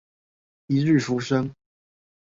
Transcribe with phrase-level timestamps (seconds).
[0.65, 1.53] 一日浮生